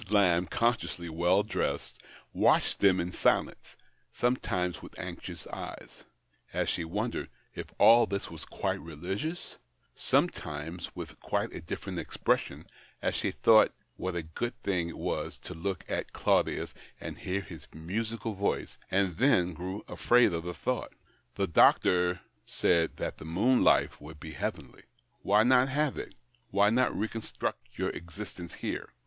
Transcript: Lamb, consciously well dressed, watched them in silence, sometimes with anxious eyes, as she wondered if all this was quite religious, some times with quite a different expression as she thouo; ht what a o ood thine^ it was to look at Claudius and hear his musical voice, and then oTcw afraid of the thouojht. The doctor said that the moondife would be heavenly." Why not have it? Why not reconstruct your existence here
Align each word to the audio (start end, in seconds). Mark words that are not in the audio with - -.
Lamb, 0.09 0.47
consciously 0.47 1.09
well 1.09 1.43
dressed, 1.43 1.99
watched 2.33 2.79
them 2.79 2.99
in 2.99 3.11
silence, 3.11 3.77
sometimes 4.11 4.81
with 4.81 4.97
anxious 4.97 5.45
eyes, 5.45 6.05
as 6.53 6.67
she 6.69 6.83
wondered 6.83 7.29
if 7.53 7.67
all 7.77 8.07
this 8.07 8.31
was 8.31 8.43
quite 8.43 8.79
religious, 8.81 9.57
some 9.93 10.27
times 10.27 10.89
with 10.95 11.19
quite 11.19 11.53
a 11.53 11.61
different 11.61 11.99
expression 11.99 12.65
as 12.99 13.13
she 13.13 13.31
thouo; 13.31 13.67
ht 13.67 13.73
what 13.95 14.15
a 14.15 14.23
o 14.39 14.43
ood 14.43 14.53
thine^ 14.63 14.89
it 14.89 14.97
was 14.97 15.37
to 15.37 15.53
look 15.53 15.83
at 15.87 16.13
Claudius 16.13 16.73
and 16.99 17.19
hear 17.19 17.41
his 17.41 17.67
musical 17.71 18.33
voice, 18.33 18.79
and 18.89 19.17
then 19.17 19.55
oTcw 19.55 19.87
afraid 19.87 20.33
of 20.33 20.41
the 20.45 20.53
thouojht. 20.53 20.93
The 21.35 21.45
doctor 21.45 22.21
said 22.47 22.97
that 22.97 23.19
the 23.19 23.25
moondife 23.25 24.01
would 24.01 24.19
be 24.19 24.31
heavenly." 24.31 24.85
Why 25.21 25.43
not 25.43 25.69
have 25.69 25.95
it? 25.95 26.15
Why 26.49 26.71
not 26.71 26.97
reconstruct 26.97 27.77
your 27.77 27.91
existence 27.91 28.55
here 28.55 28.93